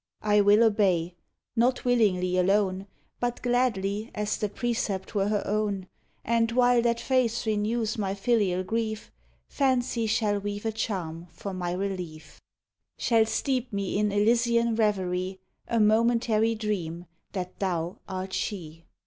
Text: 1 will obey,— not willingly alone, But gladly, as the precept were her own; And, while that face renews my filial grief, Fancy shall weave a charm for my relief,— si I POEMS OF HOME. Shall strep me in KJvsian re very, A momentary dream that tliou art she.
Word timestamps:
1 0.23 0.43
will 0.43 0.63
obey,— 0.63 1.13
not 1.55 1.85
willingly 1.85 2.35
alone, 2.35 2.87
But 3.19 3.39
gladly, 3.43 4.09
as 4.15 4.35
the 4.35 4.49
precept 4.49 5.13
were 5.13 5.27
her 5.27 5.43
own; 5.45 5.85
And, 6.25 6.51
while 6.53 6.81
that 6.81 6.99
face 6.99 7.45
renews 7.45 7.99
my 7.99 8.15
filial 8.15 8.63
grief, 8.63 9.11
Fancy 9.47 10.07
shall 10.07 10.39
weave 10.39 10.65
a 10.65 10.71
charm 10.71 11.27
for 11.29 11.53
my 11.53 11.71
relief,— 11.73 12.41
si 12.97 13.13
I 13.13 13.17
POEMS 13.19 13.29
OF 13.29 13.29
HOME. 13.29 13.33
Shall 13.35 13.59
strep 13.65 13.73
me 13.73 13.97
in 13.99 14.09
KJvsian 14.09 14.79
re 14.79 14.89
very, 14.91 15.39
A 15.67 15.79
momentary 15.79 16.55
dream 16.55 17.05
that 17.33 17.59
tliou 17.59 17.99
art 18.09 18.33
she. 18.33 18.85